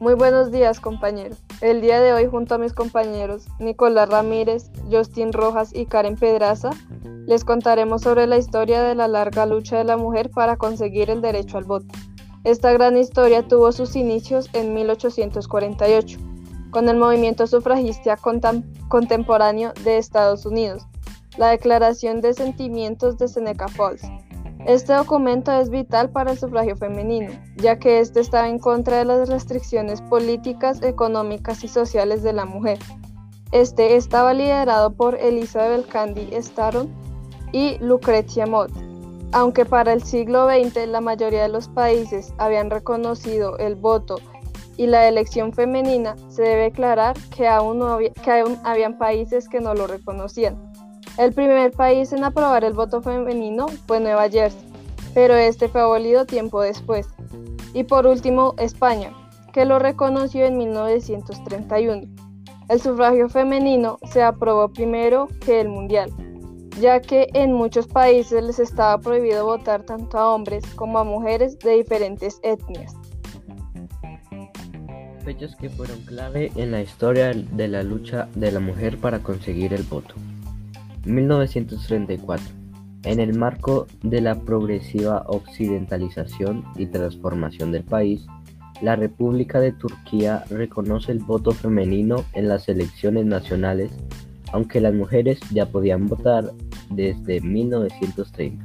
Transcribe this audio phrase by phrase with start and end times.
[0.00, 1.34] Muy buenos días, compañero.
[1.62, 6.70] El día de hoy, junto a mis compañeros Nicolás Ramírez, Justin Rojas y Karen Pedraza,
[7.26, 11.22] les contaremos sobre la historia de la larga lucha de la mujer para conseguir el
[11.22, 11.86] derecho al voto.
[12.44, 16.18] Esta gran historia tuvo sus inicios en 1848,
[16.70, 18.18] con el movimiento sufragista
[18.88, 20.86] contemporáneo de Estados Unidos,
[21.38, 24.02] la Declaración de Sentimientos de Seneca Falls,
[24.66, 29.04] este documento es vital para el sufragio femenino, ya que éste estaba en contra de
[29.04, 32.78] las restricciones políticas, económicas y sociales de la mujer.
[33.52, 36.88] Este estaba liderado por Elizabeth Candy Staron
[37.52, 38.72] y Lucretia Mott.
[39.32, 44.16] Aunque para el siglo XX la mayoría de los países habían reconocido el voto
[44.76, 49.48] y la elección femenina, se debe aclarar que aún, no había, que aún habían países
[49.48, 50.73] que no lo reconocían.
[51.16, 54.68] El primer país en aprobar el voto femenino fue Nueva Jersey,
[55.14, 57.06] pero este fue abolido tiempo después.
[57.72, 59.12] Y por último, España,
[59.52, 62.02] que lo reconoció en 1931.
[62.68, 66.10] El sufragio femenino se aprobó primero que el mundial,
[66.80, 71.56] ya que en muchos países les estaba prohibido votar tanto a hombres como a mujeres
[71.60, 72.92] de diferentes etnias.
[75.24, 79.72] Fechas que fueron clave en la historia de la lucha de la mujer para conseguir
[79.72, 80.14] el voto.
[81.04, 82.44] 1934.
[83.04, 88.26] En el marco de la progresiva occidentalización y transformación del país,
[88.80, 93.92] la República de Turquía reconoce el voto femenino en las elecciones nacionales,
[94.52, 96.50] aunque las mujeres ya podían votar
[96.90, 98.64] desde 1930.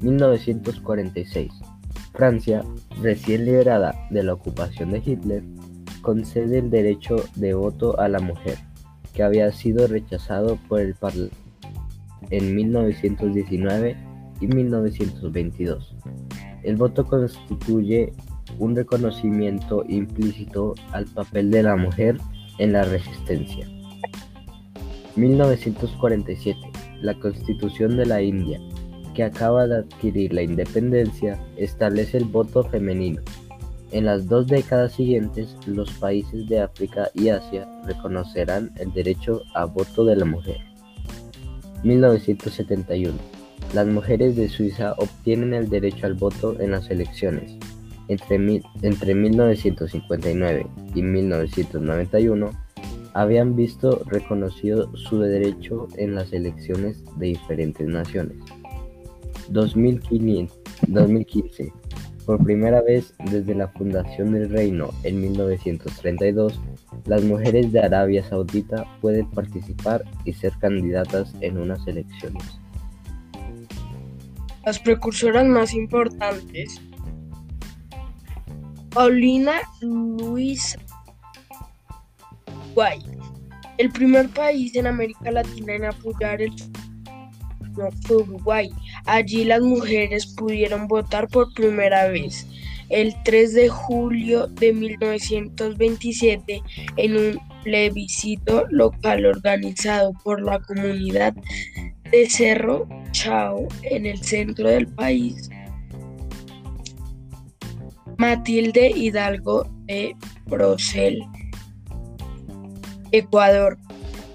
[0.00, 1.52] 1946.
[2.12, 2.64] Francia,
[3.00, 5.44] recién liberada de la ocupación de Hitler,
[6.02, 8.58] concede el derecho de voto a la mujer
[9.16, 11.36] que había sido rechazado por el Parlamento
[12.30, 13.96] en 1919
[14.40, 15.96] y 1922.
[16.62, 18.12] El voto constituye
[18.58, 22.18] un reconocimiento implícito al papel de la mujer
[22.58, 23.66] en la resistencia.
[25.16, 26.58] 1947.
[27.00, 28.60] La Constitución de la India,
[29.14, 33.22] que acaba de adquirir la independencia, establece el voto femenino.
[33.92, 39.64] En las dos décadas siguientes, los países de África y Asia reconocerán el derecho a
[39.64, 40.58] voto de la mujer.
[41.84, 43.16] 1971.
[43.74, 47.56] Las mujeres de Suiza obtienen el derecho al voto en las elecciones.
[48.08, 52.50] Entre, entre 1959 y 1991
[53.14, 58.36] habían visto reconocido su derecho en las elecciones de diferentes naciones.
[59.48, 61.72] 2015.
[62.26, 66.60] Por primera vez desde la fundación del reino en 1932,
[67.04, 72.42] las mujeres de Arabia Saudita pueden participar y ser candidatas en unas elecciones.
[74.64, 76.80] Las precursoras más importantes.
[78.90, 80.80] Paulina Luisa
[82.74, 82.98] Guay,
[83.78, 86.52] el primer país en América Latina en apoyar el
[88.10, 88.70] Uruguay.
[89.06, 92.46] Allí las mujeres pudieron votar por primera vez.
[92.88, 96.62] El 3 de julio de 1927,
[96.96, 101.34] en un plebiscito local organizado por la comunidad
[102.10, 105.50] de Cerro Chao en el centro del país,
[108.18, 110.14] Matilde Hidalgo de
[110.48, 111.20] Procel,
[113.12, 113.78] Ecuador,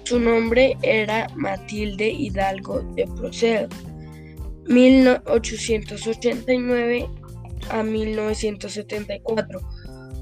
[0.04, 3.68] su nombre era Matilde Hidalgo de Procel.
[4.66, 7.08] 1889
[7.70, 9.60] a 1974.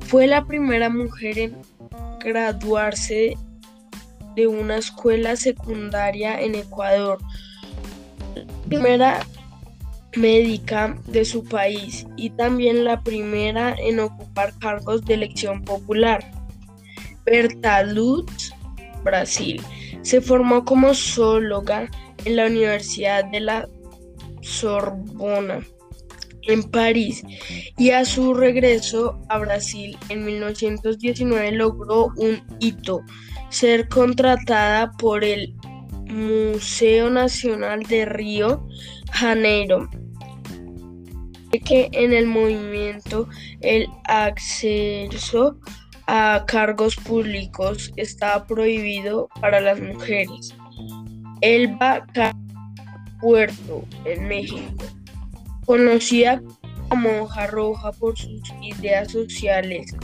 [0.07, 1.57] Fue la primera mujer en
[2.21, 3.37] graduarse
[4.37, 7.19] de una escuela secundaria en Ecuador.
[8.69, 9.21] Primera
[10.17, 16.31] médica de su país y también la primera en ocupar cargos de elección popular.
[17.25, 18.50] Berta Lutz
[19.05, 19.61] Brasil.
[20.03, 21.91] Se formó como zoóloga
[22.25, 23.69] en la Universidad de la
[24.41, 25.61] Sorbona
[26.43, 27.23] en París
[27.77, 33.01] y a su regreso a Brasil en 1919 logró un hito,
[33.51, 35.55] ser contratada por el
[36.07, 38.67] Museo Nacional de Río
[39.13, 39.89] Janeiro
[41.59, 43.29] que en el movimiento
[43.61, 45.59] el acceso
[46.13, 50.53] a cargos públicos estaba prohibido para las mujeres.
[51.41, 52.05] Elba
[53.21, 54.85] Puerto, en México,
[55.65, 56.43] conocida
[56.89, 59.95] como Hoja Roja por sus ideas sociales.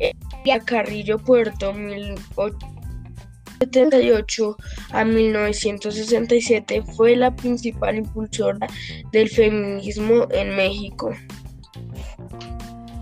[0.00, 4.56] Ella Carrillo Puerto, 1978
[4.90, 8.66] a 1967 fue la principal impulsora
[9.12, 11.10] del feminismo en México.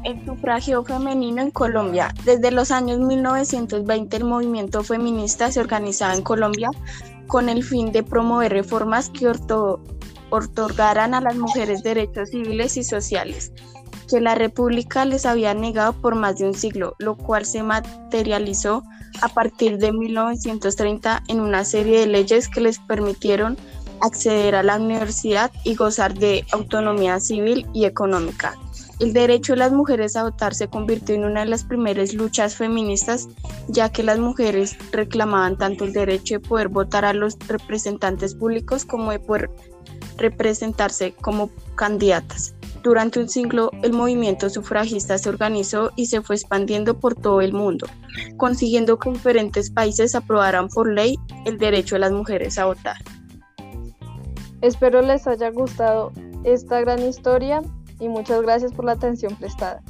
[0.05, 2.13] El sufragio femenino en Colombia.
[2.25, 6.71] Desde los años 1920 el movimiento feminista se organizaba en Colombia
[7.29, 9.31] con el fin de promover reformas que
[10.31, 13.53] otorgaran a las mujeres derechos civiles y sociales
[14.13, 18.83] que la República les había negado por más de un siglo, lo cual se materializó
[19.23, 23.57] a partir de 1930 en una serie de leyes que les permitieron
[24.03, 28.55] acceder a la universidad y gozar de autonomía civil y económica.
[29.03, 32.55] El derecho de las mujeres a votar se convirtió en una de las primeras luchas
[32.55, 33.27] feministas,
[33.67, 38.85] ya que las mujeres reclamaban tanto el derecho de poder votar a los representantes públicos
[38.85, 39.51] como de poder
[40.19, 42.55] representarse como candidatas.
[42.85, 47.53] Durante un siglo, el movimiento sufragista se organizó y se fue expandiendo por todo el
[47.53, 47.89] mundo,
[48.37, 52.99] consiguiendo que diferentes países aprobaran por ley el derecho de las mujeres a votar.
[54.61, 56.13] Espero les haya gustado
[56.45, 57.63] esta gran historia
[58.03, 59.81] y muchas gracias por la atención prestada.